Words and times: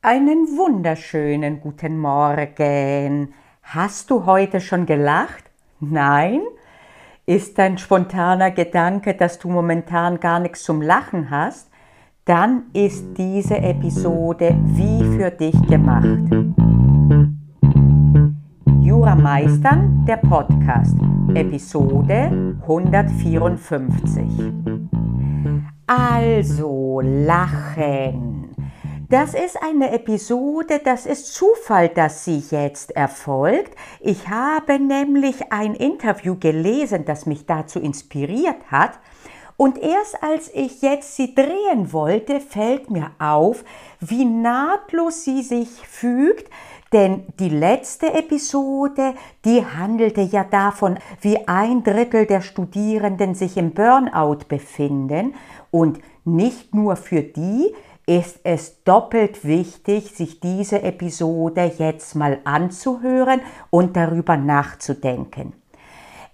Einen 0.00 0.46
wunderschönen 0.56 1.58
guten 1.58 1.98
Morgen. 1.98 3.34
Hast 3.62 4.10
du 4.10 4.26
heute 4.26 4.60
schon 4.60 4.86
gelacht? 4.86 5.50
Nein? 5.80 6.40
Ist 7.26 7.58
dein 7.58 7.78
spontaner 7.78 8.52
Gedanke, 8.52 9.14
dass 9.14 9.40
du 9.40 9.48
momentan 9.48 10.20
gar 10.20 10.38
nichts 10.38 10.62
zum 10.62 10.82
Lachen 10.82 11.30
hast? 11.30 11.68
Dann 12.26 12.66
ist 12.74 13.06
diese 13.18 13.56
Episode 13.58 14.56
wie 14.66 15.02
für 15.18 15.32
dich 15.32 15.60
gemacht. 15.66 16.06
Jura 18.80 19.16
Meistern, 19.16 20.04
der 20.06 20.18
Podcast, 20.18 20.96
Episode 21.34 22.54
154. 22.62 24.52
Also, 25.88 27.00
lachen. 27.02 28.27
Das 29.10 29.32
ist 29.32 29.56
eine 29.62 29.92
Episode, 29.92 30.82
das 30.84 31.06
ist 31.06 31.32
Zufall, 31.32 31.88
dass 31.88 32.26
sie 32.26 32.44
jetzt 32.50 32.94
erfolgt. 32.94 33.74
Ich 34.00 34.28
habe 34.28 34.78
nämlich 34.78 35.50
ein 35.50 35.74
Interview 35.74 36.36
gelesen, 36.38 37.06
das 37.06 37.24
mich 37.24 37.46
dazu 37.46 37.80
inspiriert 37.80 38.70
hat. 38.70 38.98
Und 39.56 39.78
erst 39.78 40.22
als 40.22 40.50
ich 40.52 40.82
jetzt 40.82 41.16
sie 41.16 41.34
drehen 41.34 41.90
wollte, 41.90 42.38
fällt 42.38 42.90
mir 42.90 43.10
auf, 43.18 43.64
wie 43.98 44.26
nahtlos 44.26 45.24
sie 45.24 45.40
sich 45.40 45.70
fügt, 45.88 46.50
denn 46.92 47.24
die 47.40 47.48
letzte 47.48 48.12
Episode, 48.12 49.14
die 49.46 49.64
handelte 49.64 50.20
ja 50.20 50.44
davon, 50.44 50.98
wie 51.22 51.48
ein 51.48 51.82
Drittel 51.82 52.26
der 52.26 52.42
Studierenden 52.42 53.34
sich 53.34 53.56
im 53.56 53.72
Burnout 53.72 54.40
befinden 54.48 55.34
und 55.70 55.98
nicht 56.26 56.74
nur 56.74 56.96
für 56.96 57.22
die, 57.22 57.74
ist 58.08 58.40
es 58.42 58.82
doppelt 58.84 59.44
wichtig, 59.44 60.12
sich 60.12 60.40
diese 60.40 60.82
Episode 60.82 61.70
jetzt 61.76 62.14
mal 62.14 62.38
anzuhören 62.44 63.42
und 63.68 63.96
darüber 63.96 64.38
nachzudenken. 64.38 65.52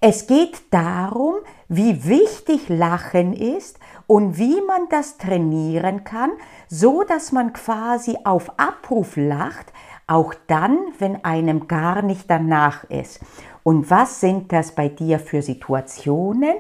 Es 0.01 0.29
geht 0.29 0.73
darum, 0.73 1.35
wie 1.69 2.05
wichtig 2.05 2.69
Lachen 2.69 3.33
ist 3.33 3.81
und 4.07 4.39
wie 4.39 4.61
man 4.61 4.83
das 4.89 5.19
trainieren 5.19 6.05
kann, 6.05 6.31
so 6.69 7.03
dass 7.03 7.33
man 7.33 7.53
quasi 7.53 8.19
auf 8.23 8.57
Abruf 8.57 9.17
lacht, 9.17 9.73
auch 10.07 10.33
dann, 10.47 10.79
wenn 11.01 11.25
einem 11.25 11.67
gar 11.67 12.03
nicht 12.03 12.31
danach 12.31 12.85
ist. 12.85 13.19
Und 13.65 13.91
was 13.91 14.21
sind 14.21 14.53
das 14.53 14.77
bei 14.77 14.89
dir 14.89 15.19
für 15.19 15.43
Situationen? 15.43 16.55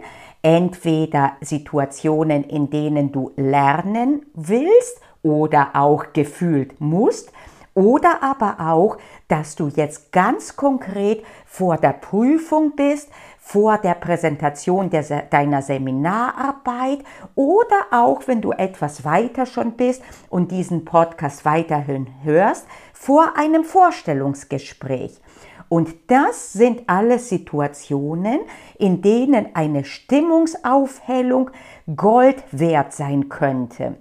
Entweder 0.45 1.39
Situationen, 1.41 2.45
in 2.45 2.69
denen 2.69 3.12
du 3.12 3.33
lernen 3.34 4.27
willst 4.34 5.01
oder 5.23 5.70
auch 5.73 6.12
gefühlt 6.12 6.78
musst, 6.83 7.33
oder 7.73 8.23
aber 8.23 8.56
auch, 8.61 8.98
dass 9.27 9.56
du 9.56 9.69
jetzt 9.69 10.12
ganz 10.12 10.55
konkret 10.55 11.25
vor 11.47 11.78
der 11.78 11.95
Prüfung 11.95 12.77
bist, 12.77 13.09
vor 13.39 13.78
der 13.78 13.95
Präsentation 13.95 14.91
der, 14.91 15.03
deiner 15.23 15.62
Seminararbeit 15.62 16.98
oder 17.34 17.86
auch, 17.91 18.23
wenn 18.27 18.42
du 18.42 18.53
etwas 18.53 19.03
weiter 19.06 19.47
schon 19.47 19.73
bist 19.73 20.03
und 20.29 20.53
diesen 20.53 20.84
Podcast 20.84 21.47
weiterhin 21.47 22.06
hörst, 22.23 22.67
vor 22.92 23.33
einem 23.36 23.64
Vorstellungsgespräch. 23.64 25.20
Und 25.69 25.95
das 26.09 26.53
sind 26.53 26.83
alles 26.87 27.29
Situationen, 27.29 28.41
in 28.79 29.03
denen 29.03 29.55
eine 29.55 29.84
Stimmungsaufhellung 29.84 31.51
Gold 31.97 32.43
wert 32.53 32.93
sein 32.93 33.29
könnte. 33.29 33.97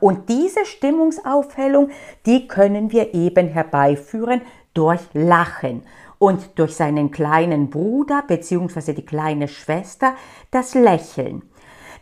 Und 0.00 0.28
diese 0.28 0.64
Stimmungsaufhellung, 0.64 1.90
die 2.26 2.48
können 2.48 2.92
wir 2.92 3.14
eben 3.14 3.48
herbeiführen 3.48 4.40
durch 4.72 5.00
Lachen 5.12 5.82
und 6.18 6.58
durch 6.58 6.74
seinen 6.74 7.10
kleinen 7.10 7.70
Bruder 7.70 8.24
bzw. 8.26 8.92
die 8.94 9.06
kleine 9.06 9.48
Schwester 9.48 10.14
das 10.50 10.74
Lächeln. 10.74 11.42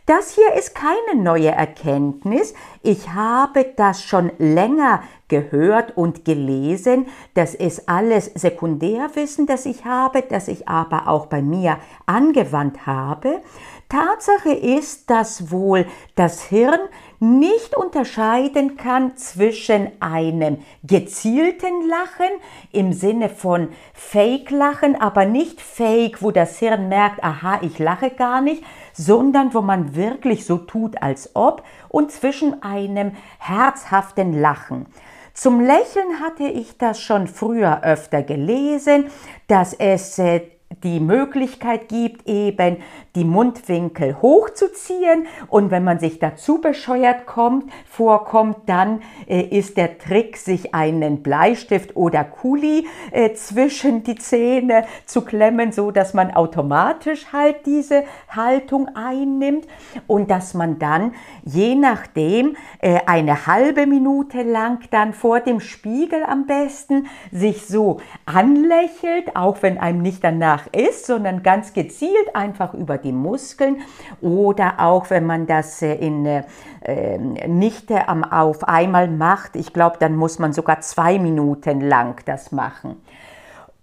Das 0.05 0.31
hier 0.31 0.53
ist 0.55 0.75
keine 0.75 1.21
neue 1.21 1.51
Erkenntnis. 1.51 2.53
Ich 2.81 3.13
habe 3.13 3.65
das 3.77 4.03
schon 4.03 4.33
länger 4.37 5.01
gehört 5.29 5.95
und 5.95 6.25
gelesen. 6.25 7.07
Das 7.35 7.55
ist 7.55 7.87
alles 7.87 8.25
Sekundärwissen, 8.35 9.47
das 9.47 9.65
ich 9.65 9.85
habe, 9.85 10.21
das 10.23 10.49
ich 10.49 10.67
aber 10.67 11.07
auch 11.07 11.27
bei 11.27 11.41
mir 11.41 11.77
angewandt 12.05 12.85
habe. 12.85 13.41
Tatsache 13.87 14.51
ist, 14.51 15.09
dass 15.09 15.51
wohl 15.51 15.85
das 16.15 16.43
Hirn 16.43 16.79
nicht 17.23 17.75
unterscheiden 17.75 18.75
kann 18.75 19.15
zwischen 19.15 19.89
einem 20.01 20.57
gezielten 20.83 21.87
Lachen 21.87 22.27
im 22.73 22.91
Sinne 22.91 23.29
von 23.29 23.69
Fake-Lachen, 23.93 24.99
aber 24.99 25.23
nicht 25.25 25.61
Fake, 25.61 26.21
wo 26.21 26.31
das 26.31 26.59
Hirn 26.59 26.89
merkt, 26.89 27.23
aha, 27.23 27.59
ich 27.61 27.79
lache 27.79 28.09
gar 28.09 28.41
nicht, 28.41 28.63
sondern 28.91 29.53
wo 29.53 29.61
man 29.61 29.95
wirklich 29.95 30.45
so 30.45 30.57
tut, 30.57 31.01
als 31.01 31.33
ob, 31.33 31.63
und 31.87 32.11
zwischen 32.11 32.61
einem 32.61 33.13
herzhaften 33.39 34.39
Lachen. 34.39 34.87
Zum 35.33 35.61
Lächeln 35.61 36.19
hatte 36.19 36.43
ich 36.43 36.77
das 36.77 36.99
schon 36.99 37.27
früher 37.27 37.83
öfter 37.83 38.21
gelesen, 38.21 39.05
dass 39.47 39.73
es 39.73 40.19
äh, 40.19 40.41
die 40.83 40.99
Möglichkeit 40.99 41.89
gibt, 41.89 42.27
eben 42.27 42.77
die 43.15 43.25
Mundwinkel 43.25 44.21
hochzuziehen. 44.21 45.27
Und 45.47 45.71
wenn 45.71 45.83
man 45.83 45.99
sich 45.99 46.19
dazu 46.19 46.61
bescheuert 46.61 47.25
kommt, 47.25 47.71
vorkommt, 47.87 48.57
dann 48.65 49.01
äh, 49.27 49.41
ist 49.41 49.77
der 49.77 49.97
Trick, 49.97 50.37
sich 50.37 50.73
einen 50.73 51.21
Bleistift 51.21 51.95
oder 51.95 52.23
Kuli 52.23 52.87
äh, 53.11 53.33
zwischen 53.33 54.03
die 54.03 54.15
Zähne 54.15 54.85
zu 55.05 55.21
klemmen, 55.21 55.71
so 55.71 55.91
dass 55.91 56.13
man 56.13 56.31
automatisch 56.31 57.31
halt 57.31 57.65
diese 57.65 58.03
Haltung 58.29 58.89
einnimmt 58.95 59.67
und 60.07 60.31
dass 60.31 60.53
man 60.53 60.79
dann 60.79 61.13
je 61.43 61.75
nachdem 61.75 62.55
äh, 62.79 62.99
eine 63.05 63.47
halbe 63.47 63.85
Minute 63.85 64.43
lang 64.43 64.79
dann 64.91 65.13
vor 65.13 65.39
dem 65.39 65.59
Spiegel 65.59 66.23
am 66.23 66.45
besten 66.45 67.07
sich 67.31 67.65
so 67.65 67.99
anlächelt, 68.25 69.35
auch 69.35 69.61
wenn 69.61 69.77
einem 69.77 70.01
nicht 70.01 70.23
danach 70.23 70.62
ist, 70.67 71.05
sondern 71.05 71.43
ganz 71.43 71.73
gezielt 71.73 72.35
einfach 72.35 72.73
über 72.73 72.97
die 72.97 73.11
Muskeln 73.11 73.77
oder 74.21 74.79
auch 74.79 75.09
wenn 75.09 75.25
man 75.25 75.47
das 75.47 75.81
äh, 75.81 75.95
in, 75.95 76.25
äh, 76.25 76.43
ähm, 76.83 77.33
nicht 77.47 77.91
äh, 77.91 78.03
auf 78.31 78.67
einmal 78.67 79.07
macht, 79.07 79.55
ich 79.55 79.73
glaube, 79.73 79.97
dann 79.99 80.15
muss 80.15 80.39
man 80.39 80.53
sogar 80.53 80.81
zwei 80.81 81.19
Minuten 81.19 81.81
lang 81.81 82.21
das 82.25 82.51
machen. 82.51 83.01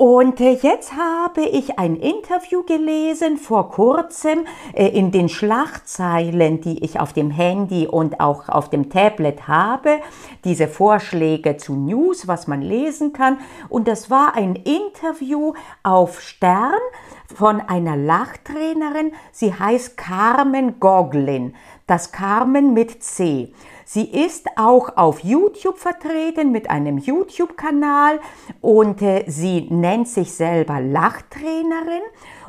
Und 0.00 0.40
jetzt 0.40 0.94
habe 0.96 1.42
ich 1.42 1.78
ein 1.78 1.94
Interview 1.94 2.62
gelesen 2.62 3.36
vor 3.36 3.68
kurzem 3.68 4.46
in 4.72 5.10
den 5.10 5.28
Schlagzeilen, 5.28 6.62
die 6.62 6.82
ich 6.82 6.98
auf 6.98 7.12
dem 7.12 7.30
Handy 7.30 7.86
und 7.86 8.18
auch 8.18 8.48
auf 8.48 8.70
dem 8.70 8.88
Tablet 8.88 9.46
habe, 9.46 10.00
diese 10.44 10.68
Vorschläge 10.68 11.58
zu 11.58 11.74
News, 11.74 12.26
was 12.26 12.46
man 12.46 12.62
lesen 12.62 13.12
kann. 13.12 13.40
Und 13.68 13.88
das 13.88 14.08
war 14.08 14.36
ein 14.36 14.56
Interview 14.56 15.52
auf 15.82 16.22
Stern 16.22 16.80
von 17.26 17.60
einer 17.60 17.98
Lachtrainerin. 17.98 19.12
Sie 19.32 19.52
heißt 19.52 19.98
Carmen 19.98 20.80
Goglin. 20.80 21.54
Das 21.86 22.10
Carmen 22.10 22.72
mit 22.72 23.02
C. 23.04 23.52
Sie 23.92 24.04
ist 24.04 24.46
auch 24.54 24.96
auf 24.96 25.24
YouTube 25.24 25.76
vertreten 25.76 26.52
mit 26.52 26.70
einem 26.70 26.96
YouTube-Kanal 26.96 28.20
und 28.60 29.02
äh, 29.02 29.24
sie 29.26 29.62
nennt 29.62 30.06
sich 30.06 30.32
selber 30.32 30.80
Lachtrainerin. 30.80 32.02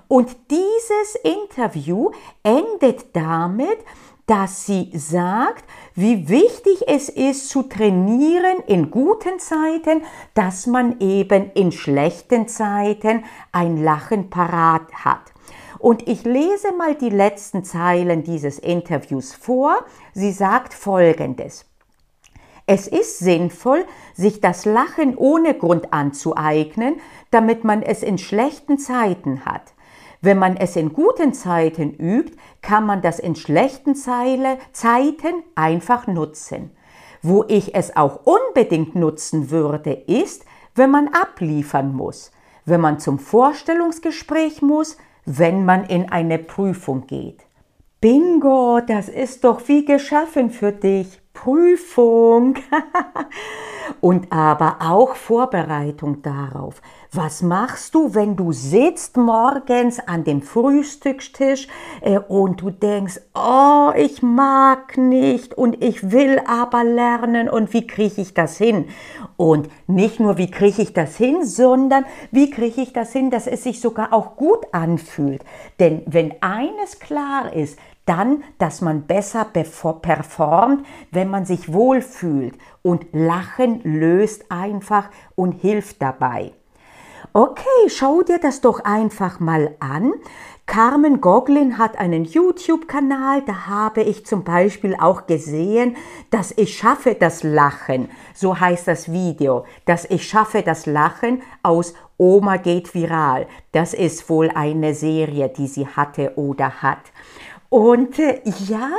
Und 0.08 0.38
dieses 0.52 1.16
Interview 1.24 2.12
endet 2.44 3.16
damit, 3.16 3.80
dass 4.28 4.68
sie 4.68 4.92
sagt, 4.94 5.66
wie 5.96 6.30
wichtig 6.30 6.84
es 6.86 7.10
ist 7.10 7.50
zu 7.50 7.64
trainieren 7.64 8.60
in 8.68 8.92
guten 8.92 9.40
Zeiten, 9.40 10.04
dass 10.36 10.68
man 10.68 11.00
eben 11.00 11.50
in 11.56 11.72
schlechten 11.72 12.50
Zeiten 12.50 13.24
ein 13.52 13.84
Lachen 13.84 14.30
parat 14.30 14.94
hat. 14.94 15.31
Und 15.82 16.08
ich 16.08 16.26
lese 16.26 16.74
mal 16.78 16.94
die 16.94 17.10
letzten 17.10 17.64
Zeilen 17.64 18.24
dieses 18.24 18.60
Interviews 18.60 19.34
vor. 19.34 19.84
Sie 20.14 20.32
sagt 20.32 20.76
Folgendes. 20.76 21.66
Es 22.68 22.88
ist 22.88 23.18
sinnvoll, 23.18 23.86
sich 24.14 24.42
das 24.42 24.66
Lachen 24.66 25.18
ohne 25.18 25.56
Grund 25.56 25.92
anzueignen, 25.92 27.02
damit 27.32 27.64
man 27.64 27.82
es 27.82 28.04
in 28.04 28.20
schlechten 28.20 28.78
Zeiten 28.78 29.44
hat. 29.44 29.74
Wenn 30.22 30.38
man 30.38 30.56
es 30.56 30.76
in 30.76 30.94
guten 30.94 31.34
Zeiten 31.34 31.96
übt, 31.96 32.38
kann 32.62 32.86
man 32.86 33.02
das 33.02 33.18
in 33.18 33.36
schlechten 33.36 33.96
Zeiten 33.96 35.44
einfach 35.56 36.06
nutzen. 36.06 36.70
Wo 37.24 37.44
ich 37.48 37.74
es 37.74 37.96
auch 37.96 38.20
unbedingt 38.26 38.94
nutzen 38.94 39.50
würde, 39.50 39.94
ist, 39.94 40.46
wenn 40.76 40.92
man 40.92 41.08
abliefern 41.08 41.96
muss, 41.96 42.32
wenn 42.66 42.82
man 42.82 43.00
zum 43.00 43.18
Vorstellungsgespräch 43.18 44.62
muss, 44.62 44.98
wenn 45.26 45.66
man 45.66 45.86
in 45.86 46.10
eine 46.12 46.40
Prüfung 46.40 47.08
geht. 47.08 47.46
Bingo, 48.02 48.82
das 48.86 49.10
ist 49.10 49.44
doch 49.44 49.68
wie 49.68 49.86
geschaffen 49.86 50.50
für 50.50 50.72
dich. 50.72 51.21
Prüfung. 51.34 52.56
und 54.00 54.32
aber 54.32 54.78
auch 54.80 55.16
Vorbereitung 55.16 56.22
darauf. 56.22 56.82
Was 57.12 57.42
machst 57.42 57.94
du, 57.94 58.16
wenn 58.16 58.38
du 58.38 58.54
sitzt 58.54 59.18
morgens 59.18 60.00
an 60.00 60.24
dem 60.24 60.42
Frühstückstisch 60.42 61.68
äh, 62.02 62.20
und 62.20 62.62
du 62.62 62.70
denkst, 62.70 63.20
oh, 63.36 63.92
ich 63.96 64.24
mag 64.24 64.98
nicht 64.98 65.54
und 65.54 65.84
ich 65.84 66.12
will 66.12 66.42
aber 66.48 66.84
lernen 66.84 67.50
und 67.50 67.74
wie 67.74 67.86
kriege 67.86 68.22
ich 68.22 68.34
das 68.34 68.58
hin? 68.58 68.88
Und 69.36 69.70
nicht 69.88 70.20
nur, 70.20 70.38
wie 70.38 70.50
kriege 70.50 70.82
ich 70.82 70.94
das 70.94 71.18
hin, 71.18 71.46
sondern 71.46 72.06
wie 72.32 72.50
kriege 72.50 72.82
ich 72.82 72.94
das 72.94 73.12
hin, 73.12 73.30
dass 73.30 73.46
es 73.48 73.64
sich 73.64 73.82
sogar 73.82 74.14
auch 74.14 74.38
gut 74.38 74.66
anfühlt. 74.72 75.44
Denn 75.80 76.04
wenn 76.06 76.36
eines 76.42 77.00
klar 77.00 77.52
ist, 77.54 77.78
dann, 78.12 78.44
dass 78.58 78.82
man 78.82 79.04
besser 79.04 79.46
performt, 79.46 80.86
wenn 81.12 81.30
man 81.30 81.46
sich 81.46 81.72
wohlfühlt. 81.72 82.56
Und 82.82 83.06
Lachen 83.14 83.80
löst 83.84 84.52
einfach 84.52 85.10
und 85.36 85.54
hilft 85.54 86.02
dabei. 86.02 86.52
Okay, 87.32 87.88
schau 87.88 88.22
dir 88.24 88.40
das 88.40 88.60
doch 88.60 88.82
einfach 88.84 89.40
mal 89.40 89.76
an. 89.80 90.12
Carmen 90.66 91.22
Goglin 91.22 91.78
hat 91.78 91.98
einen 91.98 92.26
YouTube-Kanal, 92.26 93.44
da 93.44 93.68
habe 93.68 94.02
ich 94.02 94.26
zum 94.26 94.44
Beispiel 94.44 94.96
auch 95.00 95.26
gesehen, 95.28 95.96
dass 96.30 96.52
ich 96.52 96.78
schaffe 96.78 97.16
das 97.16 97.44
Lachen, 97.44 98.10
so 98.34 98.60
heißt 98.60 98.88
das 98.88 99.12
Video, 99.12 99.66
dass 99.86 100.06
ich 100.06 100.28
schaffe 100.28 100.62
das 100.62 100.86
Lachen 100.86 101.42
aus 101.64 101.94
Oma 102.18 102.58
geht 102.58 102.94
viral. 102.94 103.48
Das 103.72 103.94
ist 103.94 104.30
wohl 104.30 104.52
eine 104.54 104.94
Serie, 104.94 105.50
die 105.50 105.68
sie 105.68 105.88
hatte 105.88 106.34
oder 106.36 106.84
hat. 106.84 107.00
Und 107.72 108.20
äh, 108.20 108.42
ja, 108.68 108.92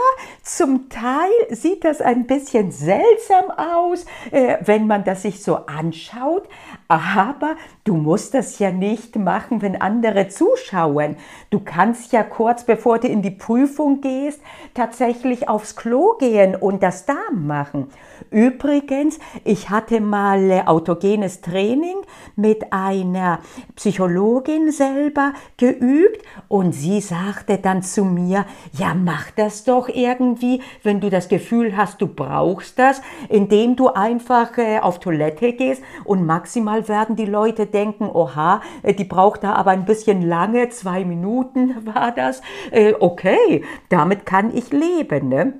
zum 0.42 0.88
Teil 0.88 1.28
sieht 1.50 1.84
das 1.84 2.00
ein 2.00 2.26
bisschen 2.26 2.72
seltsam 2.72 3.50
aus, 3.50 4.06
äh, 4.30 4.56
wenn 4.62 4.86
man 4.86 5.04
das 5.04 5.20
sich 5.20 5.42
so 5.42 5.56
anschaut. 5.66 6.48
Aber 6.92 7.56
du 7.84 7.94
musst 7.94 8.34
das 8.34 8.58
ja 8.58 8.70
nicht 8.70 9.16
machen, 9.16 9.62
wenn 9.62 9.80
andere 9.80 10.28
zuschauen. 10.28 11.16
Du 11.48 11.60
kannst 11.60 12.12
ja 12.12 12.22
kurz 12.22 12.64
bevor 12.64 12.98
du 12.98 13.08
in 13.08 13.22
die 13.22 13.30
Prüfung 13.30 14.02
gehst, 14.02 14.42
tatsächlich 14.74 15.48
aufs 15.48 15.74
Klo 15.74 16.16
gehen 16.18 16.54
und 16.54 16.82
das 16.82 17.06
da 17.06 17.16
machen. 17.32 17.88
Übrigens, 18.30 19.18
ich 19.44 19.70
hatte 19.70 20.00
mal 20.00 20.50
äh, 20.50 20.62
autogenes 20.66 21.40
Training 21.40 21.96
mit 22.36 22.74
einer 22.74 23.38
Psychologin 23.74 24.70
selber 24.70 25.32
geübt 25.56 26.22
und 26.48 26.72
sie 26.72 27.00
sagte 27.00 27.56
dann 27.56 27.82
zu 27.82 28.04
mir, 28.04 28.44
ja, 28.72 28.94
mach 28.94 29.30
das 29.30 29.64
doch 29.64 29.88
irgendwie, 29.88 30.60
wenn 30.82 31.00
du 31.00 31.08
das 31.08 31.28
Gefühl 31.28 31.74
hast, 31.74 32.02
du 32.02 32.06
brauchst 32.06 32.78
das, 32.78 33.00
indem 33.30 33.76
du 33.76 33.88
einfach 33.88 34.58
äh, 34.58 34.78
auf 34.78 35.00
Toilette 35.00 35.54
gehst 35.54 35.82
und 36.04 36.26
maximal 36.26 36.81
werden 36.88 37.17
die 37.17 37.26
Leute 37.26 37.67
denken, 37.67 38.11
oha, 38.12 38.61
äh, 38.82 38.94
die 38.94 39.05
braucht 39.05 39.44
da 39.44 39.55
aber 39.55 39.70
ein 39.70 39.84
bisschen 39.84 40.23
lange, 40.23 40.69
zwei 40.70 41.05
Minuten 41.05 41.87
war 41.94 42.12
das. 42.12 42.43
Äh, 42.70 42.94
okay, 42.99 43.64
damit 43.88 44.26
kann 44.26 44.55
ich 44.55 44.73
leben, 44.73 45.29
ne? 45.29 45.55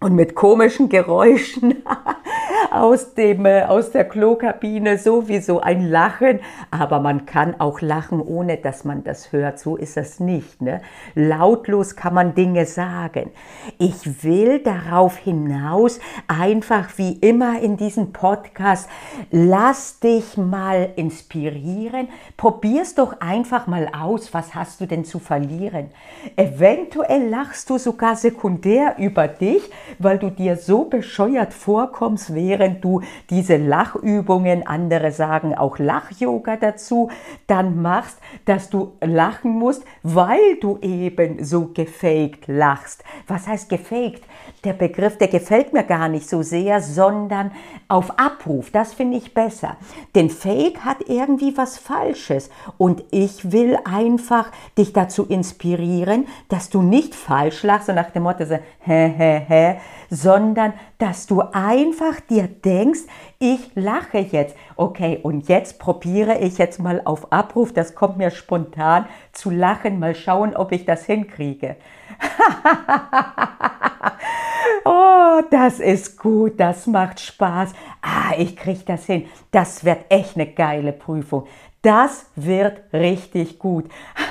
und 0.00 0.14
mit 0.14 0.34
komischen 0.34 0.88
Geräuschen 0.88 1.82
aus, 2.70 3.14
dem, 3.14 3.44
äh, 3.46 3.62
aus 3.62 3.90
der 3.90 4.04
Klokabine 4.04 4.98
sowieso 4.98 5.60
ein 5.60 5.88
Lachen, 5.88 6.40
aber 6.70 7.00
man 7.00 7.26
kann 7.26 7.60
auch 7.60 7.80
lachen, 7.80 8.20
ohne 8.20 8.56
dass 8.56 8.84
man 8.84 9.04
das 9.04 9.32
hört. 9.32 9.58
So 9.58 9.76
ist 9.76 9.96
das 9.96 10.20
nicht. 10.20 10.62
Ne? 10.62 10.80
Lautlos 11.14 11.96
kann 11.96 12.14
man 12.14 12.34
Dinge 12.34 12.66
sagen. 12.66 13.30
Ich 13.78 14.24
will 14.24 14.60
darauf 14.60 15.16
hinaus, 15.16 15.98
einfach 16.28 16.96
wie 16.96 17.14
immer 17.14 17.60
in 17.60 17.76
diesem 17.76 18.12
Podcast, 18.12 18.88
lass 19.30 19.98
dich 20.00 20.36
mal 20.36 20.90
inspirieren. 20.96 22.08
Probier's 22.36 22.94
doch 22.94 23.20
einfach 23.20 23.66
mal 23.66 23.88
aus. 23.92 24.32
Was 24.32 24.54
hast 24.54 24.80
du 24.80 24.86
denn 24.86 25.04
zu 25.04 25.18
verlieren? 25.18 25.90
Eventuell 26.36 27.28
lachst 27.28 27.68
du 27.70 27.78
sogar 27.78 28.16
sekundär 28.16 28.96
über 28.98 29.28
dich, 29.28 29.70
weil 29.98 30.18
du 30.18 30.30
dir 30.30 30.56
so 30.56 30.84
bescheuert 30.84 31.52
vorkommst, 31.52 32.34
während 32.34 32.59
du 32.68 33.00
diese 33.30 33.56
Lachübungen, 33.56 34.66
andere 34.66 35.12
sagen 35.12 35.54
auch 35.54 35.78
Lach-Yoga 35.78 36.56
dazu, 36.56 37.10
dann 37.46 37.80
machst, 37.80 38.18
dass 38.44 38.70
du 38.70 38.92
lachen 39.00 39.52
musst, 39.52 39.84
weil 40.02 40.56
du 40.60 40.78
eben 40.82 41.44
so 41.44 41.70
gefaked 41.72 42.48
lachst. 42.48 43.04
Was 43.26 43.46
heißt 43.46 43.68
gefaked? 43.68 44.22
Der 44.64 44.72
Begriff, 44.74 45.16
der 45.16 45.28
gefällt 45.28 45.72
mir 45.72 45.84
gar 45.84 46.08
nicht 46.08 46.28
so 46.28 46.42
sehr, 46.42 46.80
sondern 46.82 47.50
auf 47.88 48.18
Abruf. 48.18 48.70
Das 48.70 48.92
finde 48.92 49.16
ich 49.16 49.32
besser. 49.32 49.76
Denn 50.14 50.28
Fake 50.28 50.84
hat 50.84 50.98
irgendwie 51.08 51.56
was 51.56 51.78
Falsches. 51.78 52.50
Und 52.76 53.02
ich 53.10 53.52
will 53.52 53.78
einfach 53.84 54.50
dich 54.76 54.92
dazu 54.92 55.24
inspirieren, 55.24 56.26
dass 56.48 56.70
du 56.70 56.82
nicht 56.82 57.14
falsch 57.14 57.62
lachst, 57.62 57.86
so 57.86 57.92
nach 57.92 58.10
dem 58.10 58.24
Motto, 58.24 58.44
so, 58.44 58.54
hä, 58.54 59.14
hä, 59.16 59.44
hä, 59.48 59.76
sondern 60.10 60.74
dass 60.98 61.26
du 61.26 61.40
einfach 61.40 62.20
dir 62.28 62.48
denkst, 62.48 63.00
ich 63.38 63.70
lache 63.74 64.18
jetzt. 64.18 64.54
Okay, 64.76 65.18
und 65.22 65.48
jetzt 65.48 65.78
probiere 65.78 66.38
ich 66.38 66.58
jetzt 66.58 66.80
mal 66.80 67.00
auf 67.04 67.32
Abruf, 67.32 67.72
das 67.72 67.94
kommt 67.94 68.18
mir 68.18 68.30
spontan, 68.30 69.06
zu 69.32 69.48
lachen, 69.50 69.98
mal 69.98 70.14
schauen, 70.14 70.54
ob 70.54 70.72
ich 70.72 70.84
das 70.84 71.06
hinkriege. 71.06 71.76
oh, 74.84 75.40
das 75.50 75.80
ist 75.80 76.18
gut, 76.18 76.60
das 76.60 76.86
macht 76.86 77.20
Spaß. 77.20 77.72
Ah, 78.02 78.34
ich 78.36 78.56
kriege 78.56 78.82
das 78.84 79.06
hin. 79.06 79.26
Das 79.50 79.82
wird 79.84 80.04
echt 80.10 80.36
eine 80.36 80.52
geile 80.52 80.92
Prüfung. 80.92 81.46
Das 81.82 82.26
wird 82.36 82.82
richtig 82.92 83.58
gut. 83.58 83.86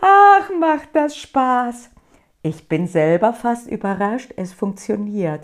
Ach, 0.00 0.50
macht 0.58 0.88
das 0.94 1.14
Spaß. 1.16 1.90
Ich 2.46 2.68
bin 2.68 2.86
selber 2.86 3.32
fast 3.32 3.66
überrascht, 3.66 4.32
es 4.36 4.52
funktioniert. 4.52 5.40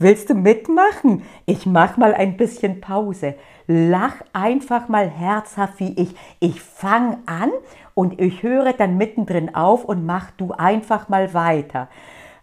Willst 0.00 0.28
du 0.28 0.34
mitmachen? 0.34 1.22
Ich 1.46 1.66
mach 1.66 1.96
mal 1.96 2.14
ein 2.14 2.36
bisschen 2.36 2.80
Pause. 2.80 3.36
Lach 3.68 4.16
einfach 4.32 4.88
mal 4.88 5.08
herzhaft 5.08 5.78
wie 5.78 5.92
ich. 5.92 6.16
Ich 6.40 6.60
fang 6.60 7.18
an 7.26 7.52
und 7.94 8.20
ich 8.20 8.42
höre 8.42 8.72
dann 8.72 8.96
mittendrin 8.96 9.54
auf 9.54 9.84
und 9.84 10.04
mach 10.04 10.32
du 10.32 10.50
einfach 10.50 11.08
mal 11.08 11.32
weiter. 11.32 11.88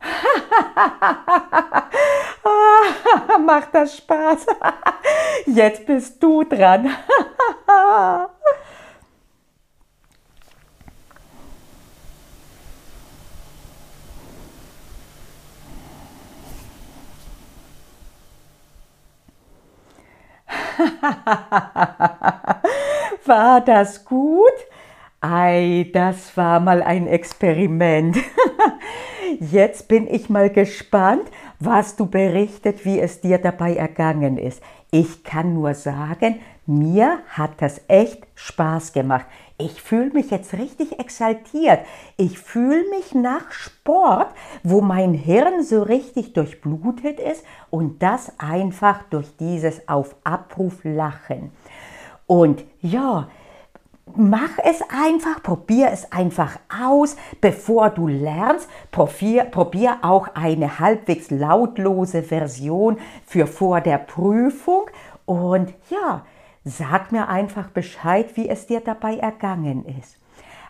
Macht 3.46 3.76
das 3.76 3.98
Spaß? 3.98 4.46
Jetzt 5.46 5.86
bist 5.86 6.24
du 6.24 6.46
dran. 6.46 6.90
war 23.26 23.62
das 23.62 24.06
gut? 24.06 24.54
Ei, 25.22 25.90
das 25.94 26.36
war 26.38 26.60
mal 26.60 26.82
ein 26.82 27.08
Experiment. 27.08 28.18
Jetzt 29.40 29.88
bin 29.88 30.08
ich 30.08 30.30
mal 30.30 30.50
gespannt, 30.50 31.30
was 31.60 31.96
du 31.96 32.06
berichtet, 32.06 32.86
wie 32.86 33.00
es 33.00 33.22
dir 33.22 33.38
dabei 33.38 33.76
ergangen 33.76 34.38
ist. 34.38 34.62
Ich 34.92 35.24
kann 35.24 35.54
nur 35.54 35.74
sagen, 35.74 36.40
mir 36.66 37.20
hat 37.28 37.62
das 37.62 37.82
echt 37.88 38.26
Spaß 38.36 38.94
gemacht. 38.94 39.26
Ich 39.58 39.82
fühle 39.82 40.12
mich 40.12 40.32
jetzt 40.32 40.54
richtig 40.54 41.00
exaltiert. 41.00 41.80
Ich 42.16 42.40
fühle 42.40 42.90
mich 42.92 43.14
nach 43.14 43.52
Sport, 43.52 44.34
wo 44.64 44.80
mein 44.80 45.14
Hirn 45.14 45.64
so 45.64 45.84
richtig 45.84 46.34
durchblutet 46.34 47.20
ist 47.20 47.44
und 47.70 48.02
das 48.02 48.32
einfach 48.40 49.04
durch 49.10 49.36
dieses 49.38 49.88
auf 49.90 50.16
Abruf 50.24 50.80
Lachen. 50.84 51.52
Und 52.26 52.64
ja, 52.82 53.28
mach 54.16 54.58
es 54.64 54.82
einfach, 54.90 55.42
probier 55.44 55.90
es 55.92 56.12
einfach 56.12 56.60
aus, 56.70 57.16
bevor 57.42 57.90
du 57.90 58.08
lernst. 58.08 58.70
Probier, 58.92 59.46
probier 59.46 60.00
auch 60.02 60.30
eine 60.36 60.80
halbwegs 60.80 61.32
lautlose 61.32 62.24
Version 62.24 62.98
für 63.26 63.48
vor 63.48 63.82
der 63.82 63.98
Prüfung. 63.98 64.90
Und 65.26 65.74
ja, 65.90 66.26
sag 66.64 67.12
mir 67.12 67.28
einfach 67.28 67.70
Bescheid, 67.70 68.36
wie 68.36 68.50
es 68.50 68.68
dir 68.68 68.82
dabei 68.82 69.18
ergangen 69.18 69.86
ist. 69.86 70.18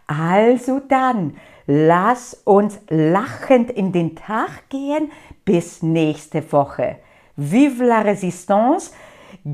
Also 0.08 0.79
dann, 0.79 1.38
lass 1.67 2.34
uns 2.46 2.79
lachend 2.89 3.69
in 3.69 3.91
den 3.91 4.15
Tag 4.15 4.69
gehen. 4.69 5.12
Bis 5.46 5.84
nächste 5.84 6.51
Woche. 6.51 6.98
Vive 7.36 7.86
la 7.86 8.01
Résistance! 8.01 8.91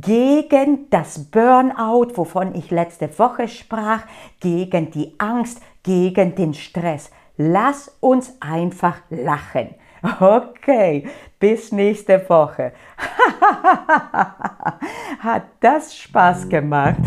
Gegen 0.02 0.90
das 0.90 1.32
Burnout, 1.32 2.12
wovon 2.16 2.56
ich 2.56 2.72
letzte 2.72 3.18
Woche 3.18 3.48
sprach, 3.48 4.02
gegen 4.40 4.92
die 4.92 5.14
Angst, 5.20 5.62
gegen 5.84 6.36
den 6.36 6.54
Stress. 6.54 7.12
Lass 7.38 7.96
uns 8.00 8.36
einfach 8.40 8.98
lachen. 9.10 9.76
Okay, 10.20 11.08
bis 11.40 11.72
nächste 11.72 12.28
Woche. 12.30 12.74
Hat 15.20 15.44
das 15.60 15.96
Spaß 15.96 16.50
gemacht? 16.50 16.98